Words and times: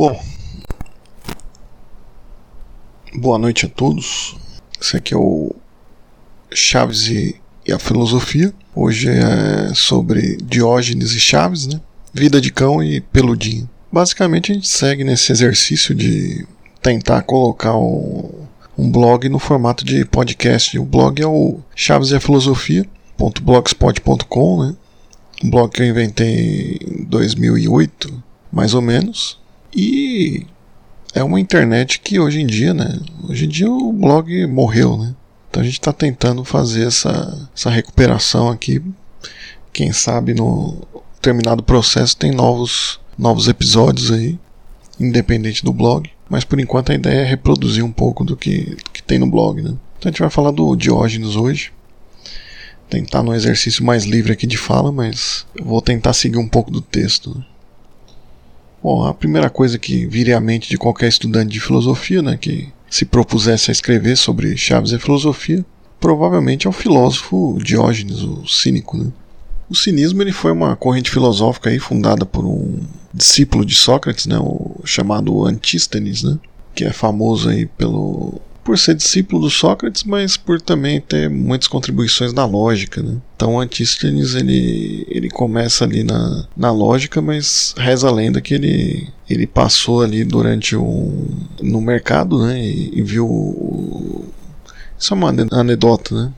Bom, 0.00 0.16
boa 3.16 3.36
noite 3.36 3.66
a 3.66 3.68
todos. 3.68 4.34
Esse 4.80 4.96
aqui 4.96 5.12
é 5.12 5.16
o 5.18 5.54
Chaves 6.50 7.08
e, 7.08 7.38
a 7.70 7.78
Filosofia. 7.78 8.54
Hoje 8.74 9.10
é 9.10 9.74
sobre 9.74 10.38
Diógenes 10.42 11.12
e 11.12 11.20
Chaves, 11.20 11.66
né? 11.66 11.78
Vida 12.14 12.40
de 12.40 12.50
cão 12.50 12.82
e 12.82 13.02
peludinho. 13.02 13.68
Basicamente 13.92 14.52
a 14.52 14.54
gente 14.54 14.68
segue 14.68 15.04
nesse 15.04 15.32
exercício 15.32 15.94
de 15.94 16.46
tentar 16.80 17.20
colocar 17.24 17.76
um, 17.76 18.46
um 18.78 18.90
blog 18.90 19.28
no 19.28 19.38
formato 19.38 19.84
de 19.84 20.06
podcast. 20.06 20.78
O 20.78 20.84
blog 20.86 21.20
é 21.20 21.26
o 21.26 21.60
Chaves 21.76 22.08
e 22.08 22.16
a 22.16 22.20
Filosofia.blogspot.com, 22.20 24.64
né? 24.64 24.74
Um 25.44 25.50
blog 25.50 25.70
que 25.70 25.82
eu 25.82 25.86
inventei 25.86 26.78
em 26.90 27.04
2008, 27.04 28.22
mais 28.50 28.72
ou 28.72 28.80
menos. 28.80 29.38
E 29.74 30.46
é 31.14 31.22
uma 31.22 31.40
internet 31.40 32.00
que 32.00 32.18
hoje 32.18 32.40
em 32.40 32.46
dia, 32.46 32.74
né? 32.74 32.98
Hoje 33.28 33.44
em 33.44 33.48
dia 33.48 33.70
o 33.70 33.92
blog 33.92 34.46
morreu, 34.46 34.96
né? 34.96 35.14
Então 35.48 35.62
a 35.62 35.64
gente 35.64 35.78
está 35.80 35.92
tentando 35.92 36.44
fazer 36.44 36.86
essa, 36.86 37.48
essa 37.54 37.70
recuperação 37.70 38.48
aqui. 38.48 38.82
Quem 39.72 39.92
sabe 39.92 40.34
no 40.34 40.76
terminado 41.20 41.62
processo 41.62 42.16
tem 42.16 42.32
novos, 42.32 43.00
novos 43.18 43.48
episódios 43.48 44.10
aí, 44.10 44.38
independente 44.98 45.64
do 45.64 45.72
blog. 45.72 46.10
Mas 46.28 46.44
por 46.44 46.60
enquanto 46.60 46.92
a 46.92 46.94
ideia 46.94 47.20
é 47.20 47.24
reproduzir 47.24 47.84
um 47.84 47.92
pouco 47.92 48.24
do 48.24 48.36
que, 48.36 48.76
do 48.76 48.90
que 48.92 49.02
tem 49.02 49.18
no 49.18 49.28
blog, 49.28 49.60
né? 49.60 49.76
Então 49.98 50.08
a 50.08 50.12
gente 50.12 50.20
vai 50.20 50.30
falar 50.30 50.52
do 50.52 50.74
Diógenes 50.76 51.36
hoje. 51.36 51.72
Tentar 52.88 53.22
no 53.22 53.34
exercício 53.34 53.84
mais 53.84 54.04
livre 54.04 54.32
aqui 54.32 54.46
de 54.46 54.56
fala, 54.56 54.90
mas 54.90 55.46
vou 55.62 55.80
tentar 55.80 56.12
seguir 56.12 56.38
um 56.38 56.48
pouco 56.48 56.70
do 56.70 56.80
texto. 56.80 57.36
Né? 57.36 57.44
Bom, 58.82 59.04
a 59.04 59.12
primeira 59.12 59.50
coisa 59.50 59.78
que 59.78 60.06
viria 60.06 60.38
à 60.38 60.40
mente 60.40 60.70
de 60.70 60.78
qualquer 60.78 61.08
estudante 61.08 61.52
de 61.52 61.60
filosofia, 61.60 62.22
né, 62.22 62.36
que 62.36 62.68
se 62.88 63.04
propusesse 63.04 63.70
a 63.70 63.72
escrever 63.72 64.16
sobre 64.16 64.56
Chaves 64.56 64.92
e 64.92 64.98
filosofia, 64.98 65.64
provavelmente 66.00 66.66
é 66.66 66.70
o 66.70 66.72
filósofo 66.72 67.58
Diógenes, 67.62 68.22
o 68.22 68.46
cínico. 68.48 68.96
Né? 68.96 69.12
O 69.68 69.74
cinismo 69.74 70.22
ele 70.22 70.32
foi 70.32 70.50
uma 70.50 70.74
corrente 70.76 71.10
filosófica 71.10 71.68
aí 71.68 71.78
fundada 71.78 72.24
por 72.24 72.44
um 72.44 72.80
discípulo 73.12 73.66
de 73.66 73.74
Sócrates, 73.74 74.26
né, 74.26 74.38
o 74.38 74.80
chamado 74.84 75.44
Antístenes, 75.44 76.22
né, 76.22 76.38
que 76.74 76.84
é 76.84 76.92
famoso 76.92 77.50
aí 77.50 77.66
pelo 77.66 78.40
por 78.70 78.78
ser 78.78 78.94
discípulo 78.94 79.42
do 79.42 79.50
Sócrates, 79.50 80.04
mas 80.04 80.36
por 80.36 80.60
também 80.60 81.00
ter 81.00 81.28
muitas 81.28 81.66
contribuições 81.66 82.32
na 82.32 82.44
lógica. 82.44 83.02
Né? 83.02 83.16
Então 83.34 83.58
Antístenes 83.58 84.36
ele, 84.36 85.04
ele 85.10 85.28
começa 85.28 85.82
ali 85.82 86.04
na, 86.04 86.46
na 86.56 86.70
lógica, 86.70 87.20
mas 87.20 87.74
reza 87.76 88.06
a 88.06 88.12
lenda 88.12 88.40
que 88.40 88.54
ele, 88.54 89.08
ele 89.28 89.44
passou 89.44 90.02
ali 90.02 90.22
durante 90.22 90.76
um 90.76 91.26
no 91.60 91.80
mercado 91.80 92.46
né, 92.46 92.64
e, 92.64 92.92
e 92.96 93.02
viu 93.02 94.24
isso 94.96 95.12
é 95.14 95.16
uma 95.16 95.34
anedota, 95.50 96.14
né? 96.14 96.32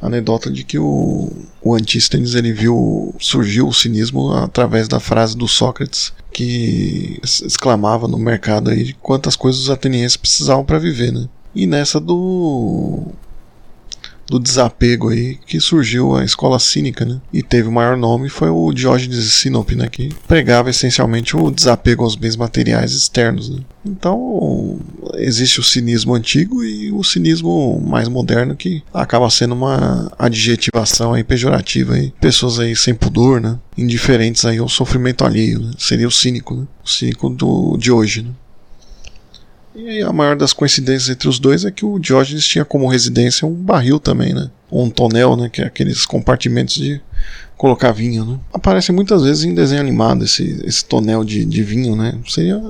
anedota 0.00 0.52
de 0.52 0.62
que 0.62 0.78
o, 0.78 1.28
o 1.60 1.74
Antístenes 1.74 2.36
ele 2.36 2.52
viu 2.52 3.12
surgiu 3.18 3.66
o 3.66 3.74
cinismo 3.74 4.30
através 4.32 4.86
da 4.86 5.00
frase 5.00 5.36
do 5.36 5.48
Sócrates 5.48 6.12
que 6.32 7.18
exclamava 7.24 8.06
no 8.06 8.16
mercado 8.16 8.70
aí 8.70 8.92
quantas 9.02 9.34
coisas 9.34 9.62
os 9.62 9.70
atenienses 9.70 10.16
precisavam 10.16 10.64
para 10.64 10.78
viver, 10.78 11.12
né? 11.12 11.28
E 11.54 11.66
nessa 11.66 11.98
do 11.98 13.12
do 14.28 14.38
desapego 14.38 15.08
aí 15.08 15.38
que 15.46 15.58
surgiu 15.58 16.14
a 16.14 16.24
escola 16.24 16.58
cínica, 16.58 17.04
né? 17.04 17.20
E 17.32 17.42
teve 17.42 17.68
o 17.68 17.72
maior 17.72 17.96
nome 17.96 18.28
foi 18.28 18.50
o 18.50 18.72
Diógenes 18.72 19.18
Sinope, 19.32 19.74
né? 19.74 19.88
Que 19.88 20.10
pregava 20.26 20.70
essencialmente 20.70 21.36
o 21.36 21.50
desapego 21.50 22.04
aos 22.04 22.14
bens 22.14 22.36
materiais 22.36 22.92
externos, 22.92 23.48
né? 23.48 23.60
Então 23.84 24.78
existe 25.14 25.58
o 25.60 25.64
cinismo 25.64 26.14
antigo 26.14 26.62
e 26.62 26.92
o 26.92 27.02
cinismo 27.02 27.80
mais 27.80 28.08
moderno 28.08 28.54
que 28.54 28.82
acaba 28.92 29.30
sendo 29.30 29.54
uma 29.54 30.12
adjetivação 30.18 31.14
aí 31.14 31.24
pejorativa 31.24 31.94
aí, 31.94 32.12
pessoas 32.20 32.60
aí 32.60 32.76
sem 32.76 32.94
pudor, 32.94 33.40
né? 33.40 33.58
Indiferentes 33.76 34.44
aí 34.44 34.58
ao 34.58 34.68
sofrimento 34.68 35.24
alheio, 35.24 35.60
né? 35.60 35.70
Seria 35.78 36.06
o 36.06 36.12
cínico, 36.12 36.54
né? 36.54 36.66
O 36.84 36.88
cínico 36.88 37.30
do, 37.30 37.76
de 37.78 37.90
hoje, 37.90 38.22
né? 38.22 38.30
E 39.78 40.02
a 40.02 40.12
maior 40.12 40.34
das 40.34 40.52
coincidências 40.52 41.08
entre 41.08 41.28
os 41.28 41.38
dois 41.38 41.64
é 41.64 41.70
que 41.70 41.86
o 41.86 42.00
Diógenes 42.00 42.44
tinha 42.44 42.64
como 42.64 42.88
residência 42.88 43.46
um 43.46 43.54
barril 43.54 44.00
também, 44.00 44.34
né? 44.34 44.50
Ou 44.68 44.84
um 44.84 44.90
tonel, 44.90 45.36
né? 45.36 45.48
Que 45.48 45.62
é 45.62 45.66
aqueles 45.66 46.04
compartimentos 46.04 46.74
de 46.74 47.00
colocar 47.56 47.92
vinho, 47.92 48.24
né? 48.24 48.40
Aparece 48.52 48.90
muitas 48.90 49.22
vezes 49.22 49.44
em 49.44 49.54
desenho 49.54 49.80
animado 49.80 50.24
esse, 50.24 50.60
esse 50.64 50.84
tonel 50.84 51.22
de, 51.22 51.44
de 51.44 51.62
vinho, 51.62 51.94
né? 51.94 52.18
Seria 52.26 52.60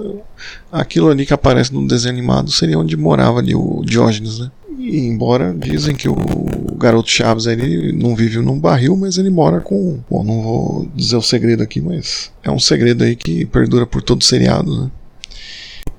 aquilo 0.70 1.08
ali 1.08 1.24
que 1.24 1.32
aparece 1.32 1.72
no 1.72 1.88
desenho 1.88 2.12
animado 2.12 2.50
seria 2.50 2.78
onde 2.78 2.94
morava 2.94 3.38
ali 3.38 3.54
o 3.54 3.82
Diógenes, 3.86 4.38
né? 4.38 4.50
E 4.78 4.98
embora 5.06 5.54
dizem 5.58 5.96
que 5.96 6.08
o 6.08 6.16
garoto 6.76 7.10
Chaves 7.10 7.46
ele 7.46 7.90
não 7.90 8.14
vive 8.14 8.38
num 8.38 8.58
barril, 8.58 8.96
mas 8.96 9.16
ele 9.16 9.30
mora 9.30 9.60
com, 9.60 9.98
bom, 10.08 10.22
não 10.22 10.42
vou 10.42 10.88
dizer 10.94 11.16
o 11.16 11.22
segredo 11.22 11.62
aqui, 11.62 11.80
mas 11.80 12.30
é 12.42 12.50
um 12.50 12.60
segredo 12.60 13.02
aí 13.02 13.16
que 13.16 13.44
perdura 13.46 13.86
por 13.86 14.02
todo 14.02 14.20
o 14.20 14.25
seriado, 14.25 14.84
né? 14.84 14.90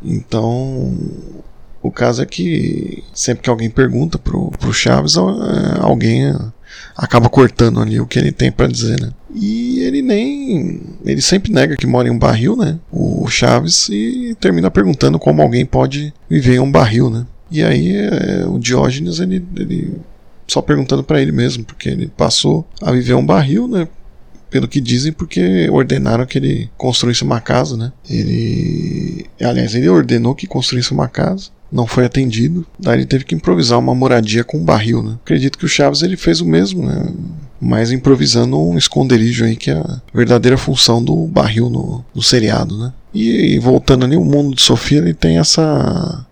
Então, 0.03 0.93
o 1.81 1.91
caso 1.91 2.21
é 2.21 2.25
que 2.25 3.03
sempre 3.13 3.43
que 3.43 3.49
alguém 3.49 3.69
pergunta 3.69 4.17
pro, 4.17 4.51
pro 4.51 4.73
Chaves, 4.73 5.15
é, 5.15 5.21
alguém 5.79 6.33
acaba 6.95 7.29
cortando 7.29 7.79
ali 7.79 7.99
o 7.99 8.05
que 8.05 8.19
ele 8.19 8.31
tem 8.31 8.51
para 8.51 8.67
dizer, 8.67 8.99
né? 8.99 9.11
E 9.33 9.79
ele 9.79 10.01
nem. 10.01 10.81
Ele 11.05 11.21
sempre 11.21 11.51
nega 11.51 11.77
que 11.77 11.88
mora 11.88 12.07
em 12.07 12.11
um 12.11 12.19
barril, 12.19 12.55
né? 12.55 12.79
O 12.91 13.27
Chaves, 13.27 13.89
e 13.89 14.35
termina 14.39 14.69
perguntando 14.69 15.19
como 15.19 15.41
alguém 15.41 15.65
pode 15.65 16.13
viver 16.29 16.55
em 16.55 16.59
um 16.59 16.71
barril, 16.71 17.09
né? 17.09 17.25
E 17.51 17.63
aí 17.63 17.95
é, 17.95 18.45
o 18.45 18.59
Diógenes, 18.59 19.19
ele, 19.19 19.45
ele 19.55 19.93
só 20.47 20.61
perguntando 20.61 21.03
para 21.03 21.21
ele 21.21 21.31
mesmo, 21.31 21.63
porque 21.63 21.89
ele 21.89 22.07
passou 22.07 22.67
a 22.81 22.91
viver 22.91 23.13
um 23.13 23.25
barril, 23.25 23.67
né? 23.67 23.88
Pelo 24.49 24.67
que 24.67 24.81
dizem, 24.81 25.11
porque 25.11 25.69
ordenaram 25.69 26.25
que 26.25 26.37
ele 26.37 26.69
construísse 26.77 27.23
uma 27.23 27.39
casa, 27.39 27.77
né? 27.77 27.91
Ele, 28.09 29.25
aliás, 29.41 29.75
ele 29.75 29.89
ordenou 29.89 30.35
que 30.35 30.47
construísse 30.47 30.91
uma 30.91 31.07
casa, 31.07 31.49
não 31.71 31.85
foi 31.85 32.05
atendido, 32.05 32.65
daí 32.79 32.99
ele 32.99 33.05
teve 33.05 33.23
que 33.23 33.35
improvisar 33.35 33.77
uma 33.77 33.93
moradia 33.93 34.43
com 34.43 34.57
um 34.57 34.63
barril, 34.63 35.03
né? 35.03 35.17
Acredito 35.23 35.57
que 35.57 35.65
o 35.65 35.69
Chaves 35.69 36.01
ele 36.01 36.17
fez 36.17 36.41
o 36.41 36.45
mesmo, 36.45 36.85
né? 36.85 37.13
Mas 37.61 37.91
improvisando 37.91 38.59
um 38.59 38.77
esconderijo 38.77 39.45
aí 39.45 39.55
que 39.55 39.69
é 39.69 39.77
a 39.77 40.01
verdadeira 40.13 40.57
função 40.57 41.03
do 41.03 41.27
barril 41.27 41.69
no, 41.69 42.03
no 42.15 42.23
seriado, 42.23 42.77
né? 42.77 42.93
E, 43.13 43.55
e 43.55 43.59
voltando 43.59 44.05
ali, 44.05 44.15
o 44.15 44.23
mundo 44.23 44.55
de 44.55 44.61
Sofia 44.61 44.99
ele 44.99 45.13
tem 45.13 45.38
essa 45.38 46.25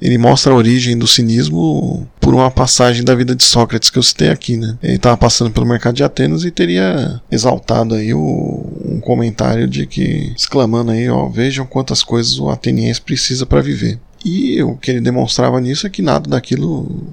ele 0.00 0.16
mostra 0.16 0.52
a 0.52 0.56
origem 0.56 0.96
do 0.96 1.06
cinismo 1.06 2.08
por 2.20 2.34
uma 2.34 2.50
passagem 2.50 3.02
da 3.02 3.14
vida 3.14 3.34
de 3.34 3.42
Sócrates 3.42 3.90
que 3.90 3.98
eu 3.98 4.02
citei 4.02 4.30
aqui, 4.30 4.56
né? 4.56 4.78
Ele 4.82 4.96
estava 4.96 5.16
passando 5.16 5.50
pelo 5.50 5.66
mercado 5.66 5.96
de 5.96 6.04
Atenas 6.04 6.44
e 6.44 6.50
teria 6.50 7.20
exaltado 7.30 7.94
aí 7.94 8.14
o, 8.14 8.66
um 8.84 9.00
comentário 9.00 9.66
de 9.66 9.86
que 9.86 10.32
exclamando 10.36 10.92
aí, 10.92 11.08
ó, 11.08 11.28
vejam 11.28 11.66
quantas 11.66 12.02
coisas 12.02 12.38
o 12.38 12.48
ateniense 12.48 13.00
precisa 13.00 13.44
para 13.44 13.60
viver. 13.60 13.98
E 14.24 14.62
o 14.62 14.76
que 14.76 14.90
ele 14.90 15.00
demonstrava 15.00 15.60
nisso 15.60 15.86
é 15.86 15.90
que 15.90 16.02
nada 16.02 16.28
daquilo 16.28 17.06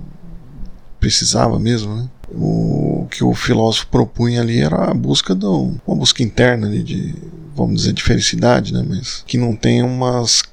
precisava 0.99 1.59
mesmo, 1.59 1.95
né? 1.95 2.09
O 2.31 3.07
que 3.09 3.23
o 3.23 3.33
filósofo 3.33 3.87
propunha 3.87 4.41
ali 4.41 4.59
era 4.59 4.89
a 4.89 4.93
busca 4.93 5.35
de 5.35 5.45
uma 5.45 5.95
busca 5.95 6.23
interna 6.23 6.69
de, 6.69 7.13
vamos 7.55 7.81
dizer, 7.81 7.93
de 7.93 8.03
felicidade, 8.03 8.73
né? 8.73 8.83
Mas 8.87 9.23
que 9.25 9.37
não 9.37 9.55
tem 9.55 9.83
umas 9.83 10.43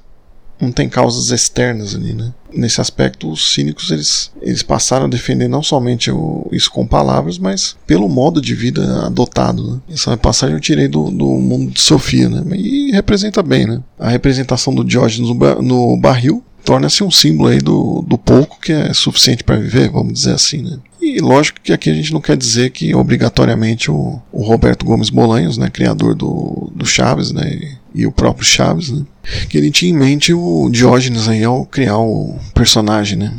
não 0.63 0.71
tem 0.71 0.89
causas 0.89 1.29
externas 1.29 1.95
ali, 1.95 2.13
né? 2.13 2.33
Nesse 2.51 2.79
aspecto, 2.79 3.31
os 3.31 3.53
cínicos 3.53 3.89
eles, 3.91 4.31
eles 4.41 4.61
passaram 4.61 5.05
a 5.05 5.09
defender 5.09 5.47
não 5.47 5.63
somente 5.63 6.11
o, 6.11 6.47
isso 6.51 6.71
com 6.71 6.85
palavras, 6.85 7.37
mas 7.37 7.75
pelo 7.85 8.07
modo 8.07 8.39
de 8.39 8.53
vida 8.53 9.05
adotado. 9.05 9.73
Né? 9.73 9.79
Essa 9.91 10.15
passagem 10.15 10.55
eu 10.55 10.61
tirei 10.61 10.87
do, 10.87 11.09
do 11.09 11.27
mundo 11.27 11.71
de 11.71 11.81
Sofia, 11.81 12.29
né? 12.29 12.43
E 12.55 12.91
representa 12.91 13.41
bem, 13.41 13.65
né? 13.65 13.81
A 13.99 14.09
representação 14.09 14.73
do 14.73 14.83
Diógenes 14.83 15.29
no, 15.29 15.61
no 15.61 15.97
barril 15.97 16.43
torna-se 16.63 17.03
um 17.03 17.11
símbolo 17.11 17.49
aí 17.49 17.59
do, 17.59 18.03
do 18.07 18.17
pouco 18.17 18.59
que 18.59 18.71
é 18.71 18.93
suficiente 18.93 19.43
para 19.43 19.57
viver, 19.57 19.89
vamos 19.89 20.13
dizer 20.13 20.33
assim, 20.33 20.61
né? 20.61 20.77
E 21.03 21.19
lógico 21.19 21.59
que 21.61 21.73
aqui 21.73 21.89
a 21.89 21.93
gente 21.93 22.13
não 22.13 22.21
quer 22.21 22.37
dizer 22.37 22.69
que 22.69 22.95
obrigatoriamente 22.95 23.91
o, 23.91 24.21
o 24.31 24.41
Roberto 24.41 24.85
Gomes 24.85 25.09
Bolanhos, 25.09 25.57
né, 25.57 25.69
criador 25.69 26.15
do, 26.15 26.71
do 26.73 26.85
Chaves, 26.85 27.29
né, 27.33 27.75
e, 27.93 28.03
e 28.03 28.07
o 28.07 28.11
próprio 28.11 28.45
Chaves, 28.45 28.89
né, 28.89 29.05
que 29.49 29.57
ele 29.57 29.69
tinha 29.69 29.91
em 29.91 29.97
mente 29.97 30.33
o 30.33 30.69
Diógenes 30.71 31.27
aí 31.27 31.43
ao 31.43 31.65
criar 31.65 31.97
o 31.97 32.39
personagem, 32.53 33.17
né. 33.17 33.33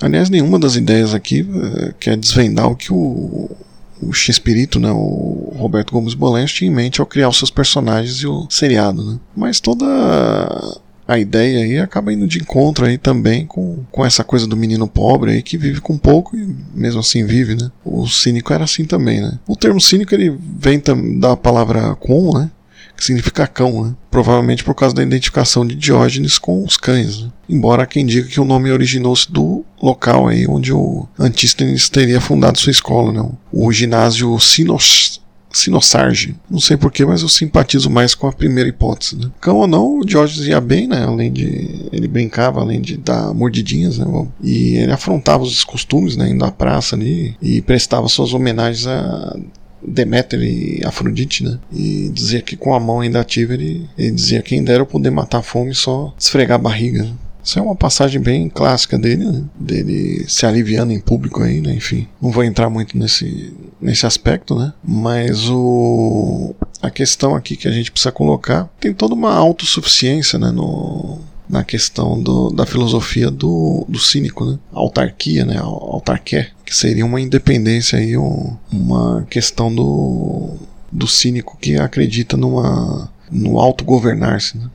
Aliás, 0.00 0.30
nenhuma 0.30 0.58
das 0.58 0.76
ideias 0.76 1.12
aqui 1.12 1.42
uh, 1.42 1.92
quer 2.00 2.16
desvendar 2.16 2.70
o 2.70 2.74
que 2.74 2.90
o, 2.90 3.50
o 4.00 4.12
X-Espírito, 4.14 4.80
né, 4.80 4.90
o 4.90 5.52
Roberto 5.58 5.92
Gomes 5.92 6.14
Bolanhos 6.14 6.54
tinha 6.54 6.70
em 6.70 6.74
mente 6.74 7.02
ao 7.02 7.06
criar 7.06 7.28
os 7.28 7.36
seus 7.36 7.50
personagens 7.50 8.16
e 8.22 8.26
o 8.26 8.46
seriado, 8.48 9.04
né. 9.04 9.20
Mas 9.36 9.60
toda 9.60 9.84
a 11.06 11.18
ideia 11.18 11.64
aí 11.64 11.78
acaba 11.78 12.12
indo 12.12 12.26
de 12.26 12.38
encontro 12.38 12.86
aí 12.86 12.98
também 12.98 13.46
com, 13.46 13.84
com 13.90 14.04
essa 14.04 14.24
coisa 14.24 14.46
do 14.46 14.56
menino 14.56 14.88
pobre 14.88 15.32
aí 15.32 15.42
que 15.42 15.58
vive 15.58 15.80
com 15.80 15.98
pouco 15.98 16.36
e 16.36 16.56
mesmo 16.74 17.00
assim 17.00 17.24
vive, 17.24 17.54
né? 17.54 17.70
O 17.84 18.06
cínico 18.06 18.52
era 18.52 18.64
assim 18.64 18.84
também, 18.84 19.20
né? 19.20 19.38
O 19.46 19.56
termo 19.56 19.80
cínico 19.80 20.14
ele 20.14 20.36
vem 20.58 20.82
da 21.18 21.36
palavra 21.36 21.94
com, 21.96 22.38
né? 22.38 22.50
que 22.96 23.04
significa 23.04 23.46
cão, 23.46 23.84
né? 23.84 23.94
provavelmente 24.10 24.62
por 24.62 24.74
causa 24.74 24.94
da 24.94 25.02
identificação 25.02 25.66
de 25.66 25.74
Diógenes 25.74 26.38
com 26.38 26.64
os 26.64 26.76
cães. 26.76 27.22
Né? 27.22 27.30
Embora 27.48 27.86
quem 27.86 28.06
diga 28.06 28.28
que 28.28 28.40
o 28.40 28.44
nome 28.44 28.70
originou-se 28.70 29.30
do 29.30 29.64
local 29.82 30.28
aí 30.28 30.46
onde 30.46 30.72
o 30.72 31.06
Antístenes 31.18 31.88
teria 31.88 32.20
fundado 32.20 32.58
sua 32.58 32.70
escola, 32.70 33.12
né? 33.12 33.28
o 33.52 33.72
ginásio 33.72 34.38
Sinos 34.38 35.13
Sinossarge. 35.54 36.34
Não 36.50 36.60
sei 36.60 36.76
porquê, 36.76 37.04
mas 37.04 37.22
eu 37.22 37.28
simpatizo 37.28 37.88
mais 37.88 38.14
com 38.14 38.26
a 38.26 38.32
primeira 38.32 38.68
hipótese. 38.68 39.16
Né? 39.16 39.30
Cão 39.40 39.56
ou 39.56 39.66
não, 39.66 39.98
o 39.98 40.04
Diógenes 40.04 40.48
ia 40.48 40.60
bem, 40.60 40.86
né? 40.86 41.04
Além 41.04 41.32
de. 41.32 41.88
Ele 41.92 42.08
brincava, 42.08 42.60
além 42.60 42.80
de 42.80 42.96
dar 42.96 43.32
mordidinhas, 43.32 43.98
né? 43.98 44.06
E 44.42 44.76
ele 44.76 44.92
afrontava 44.92 45.42
os 45.42 45.64
costumes, 45.64 46.16
né? 46.16 46.28
Indo 46.28 46.44
à 46.44 46.50
praça 46.50 46.96
ali 46.96 47.36
e 47.40 47.60
prestava 47.62 48.08
suas 48.08 48.34
homenagens 48.34 48.86
a 48.86 49.36
Deméter 49.86 50.40
e 50.40 50.82
Afrodite, 50.84 51.44
né? 51.44 51.58
E 51.72 52.10
dizia 52.12 52.40
que 52.40 52.56
com 52.56 52.74
a 52.74 52.80
mão 52.80 53.00
ainda 53.00 53.20
ativa 53.20 53.54
ele, 53.54 53.88
ele 53.98 54.10
dizia 54.12 54.42
quem 54.42 54.64
dera 54.64 54.82
eu 54.82 54.86
poder 54.86 55.10
matar 55.10 55.38
a 55.38 55.42
fome 55.42 55.74
só 55.74 56.14
esfregar 56.18 56.56
a 56.56 56.62
barriga. 56.62 57.04
Né? 57.04 57.12
Isso 57.44 57.58
é 57.58 57.62
uma 57.62 57.76
passagem 57.76 58.20
bem 58.20 58.48
clássica 58.48 58.98
dele, 58.98 59.24
né? 59.24 59.44
dele 59.54 60.24
se 60.26 60.46
aliviando 60.46 60.92
em 60.92 60.98
público 60.98 61.42
aí, 61.42 61.60
né? 61.60 61.74
Enfim, 61.74 62.08
não 62.20 62.30
vou 62.30 62.42
entrar 62.42 62.70
muito 62.70 62.96
nesse, 62.96 63.52
nesse 63.80 64.06
aspecto, 64.06 64.56
né? 64.58 64.72
Mas 64.82 65.48
o 65.50 66.54
a 66.80 66.90
questão 66.90 67.34
aqui 67.34 67.56
que 67.56 67.68
a 67.68 67.70
gente 67.70 67.90
precisa 67.90 68.12
colocar 68.12 68.68
tem 68.80 68.92
toda 68.92 69.14
uma 69.14 69.34
autossuficiência, 69.34 70.38
né? 70.38 70.50
No, 70.50 71.18
na 71.48 71.62
questão 71.62 72.20
do, 72.22 72.50
da 72.50 72.64
filosofia 72.64 73.30
do, 73.30 73.84
do 73.88 73.98
cínico, 73.98 74.44
né? 74.44 74.58
Autarquia, 74.72 75.44
né? 75.44 75.58
Autarqué, 75.58 76.48
que 76.64 76.74
seria 76.74 77.04
uma 77.04 77.20
independência 77.20 77.98
aí, 77.98 78.16
um, 78.16 78.56
uma 78.72 79.26
questão 79.28 79.74
do, 79.74 80.56
do 80.90 81.06
cínico 81.06 81.58
que 81.60 81.76
acredita 81.76 82.36
numa 82.36 83.12
no 83.30 83.58
autogovernar-se, 83.58 84.56
né? 84.56 84.70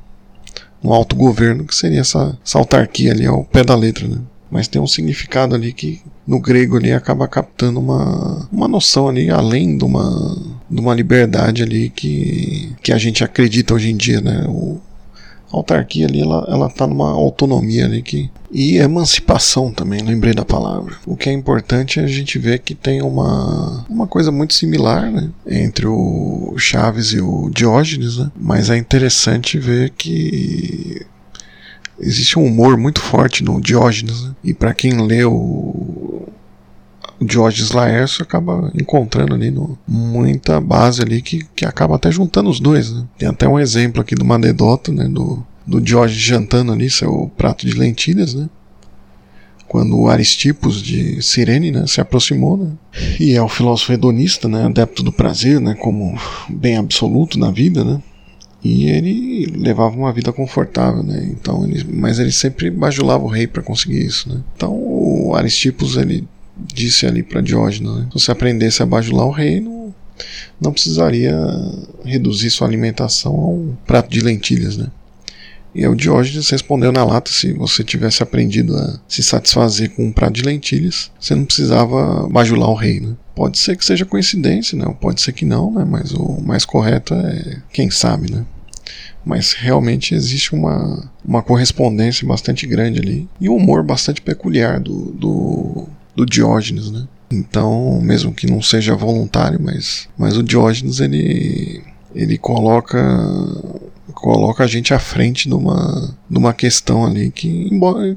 No 0.83 0.93
autogoverno, 0.93 1.65
que 1.65 1.75
seria 1.75 2.01
essa, 2.01 2.37
essa 2.45 2.57
autarquia 2.57 3.11
ali 3.11 3.25
ao 3.25 3.43
pé 3.43 3.63
da 3.63 3.75
letra, 3.75 4.07
né? 4.07 4.17
Mas 4.51 4.67
tem 4.67 4.81
um 4.81 4.87
significado 4.87 5.53
ali 5.53 5.71
que 5.71 6.01
no 6.25 6.39
grego 6.39 6.77
ali 6.77 6.91
acaba 6.91 7.27
captando 7.27 7.79
uma, 7.79 8.47
uma 8.51 8.67
noção 8.67 9.07
ali 9.07 9.29
além 9.29 9.77
de 9.77 9.83
uma, 9.83 10.37
de 10.69 10.79
uma 10.79 10.93
liberdade 10.93 11.61
ali 11.61 11.89
que, 11.89 12.73
que 12.81 12.91
a 12.91 12.97
gente 12.97 13.23
acredita 13.23 13.73
hoje 13.73 13.91
em 13.91 13.95
dia, 13.95 14.21
né? 14.21 14.45
O, 14.47 14.79
autarquia 15.51 16.05
ali, 16.05 16.21
ela, 16.21 16.45
ela 16.47 16.69
tá 16.69 16.85
numa 16.87 17.11
autonomia 17.11 17.85
ali 17.85 18.01
que. 18.01 18.29
E 18.51 18.77
emancipação 18.77 19.71
também, 19.71 20.01
lembrei 20.01 20.33
da 20.33 20.43
palavra. 20.43 20.95
O 21.05 21.15
que 21.15 21.29
é 21.29 21.33
importante 21.33 21.99
é 21.99 22.03
a 22.03 22.07
gente 22.07 22.39
ver 22.39 22.59
que 22.59 22.73
tem 22.73 22.99
uma, 23.01 23.85
uma 23.87 24.07
coisa 24.07 24.31
muito 24.31 24.55
similar, 24.55 25.11
né? 25.11 25.29
Entre 25.45 25.85
o 25.85 26.55
Chaves 26.57 27.13
e 27.13 27.21
o 27.21 27.51
Diógenes, 27.53 28.17
né? 28.17 28.31
Mas 28.35 28.71
é 28.71 28.77
interessante 28.77 29.59
ver 29.59 29.91
que 29.91 31.05
existe 31.99 32.39
um 32.39 32.45
humor 32.45 32.75
muito 32.75 33.01
forte 33.01 33.43
no 33.43 33.61
Diógenes, 33.61 34.23
né? 34.23 34.31
E 34.43 34.53
para 34.53 34.73
quem 34.73 35.05
lê 35.05 35.23
o 37.19 37.23
o 37.23 37.25
Diógenes 37.25 37.71
Laércio 37.71 38.23
acaba 38.23 38.71
encontrando 38.73 39.33
ali 39.33 39.51
no, 39.51 39.77
muita 39.87 40.59
base 40.61 41.01
ali 41.01 41.21
que, 41.21 41.45
que 41.55 41.65
acaba 41.65 41.95
até 41.95 42.09
juntando 42.11 42.49
os 42.49 42.59
dois. 42.59 42.91
Né? 42.91 43.05
Tem 43.17 43.27
até 43.27 43.47
um 43.47 43.59
exemplo 43.59 44.01
aqui 44.01 44.15
de 44.15 44.23
uma 44.23 44.35
anedota 44.35 44.91
né, 44.91 45.07
do, 45.07 45.45
do 45.67 45.81
Diógenes 45.81 46.23
jantando 46.23 46.71
ali 46.71 46.89
seu 46.89 47.29
prato 47.37 47.65
de 47.65 47.73
lentilhas, 47.73 48.33
né? 48.33 48.49
quando 49.67 49.99
o 49.99 50.09
Aristipos 50.09 50.81
de 50.81 51.21
Cirene 51.21 51.71
né, 51.71 51.85
se 51.85 52.01
aproximou, 52.01 52.57
né, 52.57 52.71
e 53.19 53.33
é 53.35 53.41
o 53.41 53.47
filósofo 53.47 53.93
hedonista, 53.93 54.47
né, 54.47 54.65
adepto 54.65 55.03
do 55.03 55.11
prazer, 55.11 55.61
né, 55.61 55.75
como 55.75 56.19
bem 56.49 56.75
absoluto 56.75 57.37
na 57.37 57.51
vida, 57.51 57.85
né, 57.85 58.01
e 58.63 58.89
ele 58.89 59.45
levava 59.55 59.95
uma 59.95 60.11
vida 60.11 60.33
confortável, 60.33 61.03
né, 61.03 61.23
então 61.29 61.63
ele, 61.65 61.85
mas 61.87 62.17
ele 62.17 62.31
sempre 62.31 62.71
bajulava 62.71 63.23
o 63.23 63.27
rei 63.27 63.45
para 63.45 63.61
conseguir 63.61 64.03
isso, 64.03 64.27
né. 64.27 64.41
Então 64.55 64.73
o 64.73 65.35
Aristipos 65.35 65.97
ele 65.97 66.27
disse 66.73 67.05
ali 67.05 67.23
para 67.23 67.41
Diógenes, 67.41 67.91
né? 67.91 68.07
se 68.11 68.19
você 68.19 68.31
aprendesse 68.31 68.81
a 68.81 68.85
bajular 68.85 69.25
o 69.25 69.31
reino, 69.31 69.93
não 70.59 70.71
precisaria 70.71 71.35
reduzir 72.03 72.49
sua 72.49 72.67
alimentação 72.67 73.33
a 73.33 73.47
um 73.47 73.75
prato 73.85 74.09
de 74.09 74.21
lentilhas, 74.21 74.77
né? 74.77 74.87
E 75.73 75.87
o 75.87 75.95
Diógenes 75.95 76.49
respondeu 76.49 76.91
na 76.91 77.03
lata: 77.03 77.31
se 77.31 77.53
você 77.53 77.83
tivesse 77.83 78.23
aprendido 78.23 78.75
a 78.75 78.99
se 79.07 79.21
satisfazer 79.21 79.91
com 79.91 80.05
um 80.05 80.11
prato 80.11 80.33
de 80.33 80.41
lentilhas, 80.41 81.11
você 81.19 81.35
não 81.35 81.45
precisava 81.45 82.27
bajular 82.27 82.69
o 82.69 82.75
rei, 82.75 82.99
né? 82.99 83.15
Pode 83.35 83.57
ser 83.57 83.77
que 83.77 83.85
seja 83.85 84.05
coincidência, 84.05 84.77
né? 84.77 84.85
Pode 84.99 85.21
ser 85.21 85.31
que 85.31 85.45
não, 85.45 85.71
né? 85.71 85.85
Mas 85.85 86.11
o 86.11 86.41
mais 86.41 86.65
correto 86.65 87.13
é 87.13 87.61
quem 87.71 87.89
sabe, 87.89 88.31
né? 88.31 88.45
Mas 89.23 89.53
realmente 89.53 90.15
existe 90.15 90.53
uma, 90.53 91.09
uma 91.23 91.43
correspondência 91.43 92.27
bastante 92.27 92.65
grande 92.65 92.99
ali 92.99 93.29
e 93.39 93.47
um 93.47 93.55
humor 93.55 93.83
bastante 93.83 94.21
peculiar 94.21 94.79
do, 94.79 95.11
do 95.11 95.87
do 96.19 96.25
Diógenes, 96.25 96.91
né? 96.91 97.07
Então, 97.31 98.01
mesmo 98.01 98.33
que 98.33 98.45
não 98.45 98.61
seja 98.61 98.95
voluntário, 98.95 99.59
mas, 99.61 100.09
mas 100.17 100.35
o 100.35 100.43
Diógenes 100.43 100.99
ele, 100.99 101.81
ele 102.13 102.37
coloca 102.37 102.99
coloca 104.13 104.65
a 104.65 104.67
gente 104.67 104.93
à 104.93 104.99
frente 104.99 105.47
de 105.47 105.53
uma, 105.53 106.13
de 106.29 106.37
uma 106.37 106.53
questão 106.53 107.05
ali 107.05 107.31
que, 107.31 107.69
embora 107.71 108.13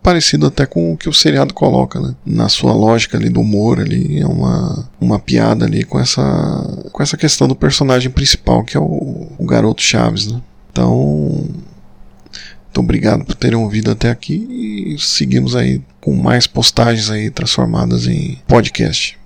parecido 0.00 0.46
até 0.46 0.64
com 0.64 0.92
o 0.92 0.96
que 0.96 1.08
o 1.08 1.12
seriado 1.12 1.52
coloca, 1.52 2.00
né? 2.00 2.14
Na 2.24 2.48
sua 2.48 2.72
lógica 2.72 3.18
ali 3.18 3.28
do 3.28 3.40
humor 3.40 3.80
ali, 3.80 4.20
é 4.20 4.26
uma, 4.26 4.88
uma 5.00 5.18
piada 5.18 5.64
ali 5.64 5.82
com 5.84 5.98
essa, 5.98 6.88
com 6.92 7.02
essa 7.02 7.16
questão 7.16 7.48
do 7.48 7.56
personagem 7.56 8.10
principal, 8.10 8.62
que 8.62 8.76
é 8.76 8.80
o, 8.80 9.26
o 9.36 9.44
garoto 9.44 9.82
Chaves, 9.82 10.30
né? 10.30 10.40
Então, 10.70 11.44
muito 12.68 12.80
obrigado 12.80 13.24
por 13.24 13.34
terem 13.34 13.58
ouvido 13.58 13.90
até 13.90 14.10
aqui 14.10 14.94
e 14.94 14.98
seguimos 15.00 15.56
aí 15.56 15.82
com 16.00 16.14
mais 16.14 16.46
postagens 16.46 17.10
aí 17.10 17.30
transformadas 17.30 18.06
em 18.06 18.38
podcast. 18.46 19.18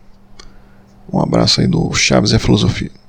Um 1.13 1.21
abraço 1.21 1.61
aí 1.61 1.67
do 1.67 1.93
Chaves 1.93 2.33
é 2.33 2.39
Filosofia. 2.39 3.02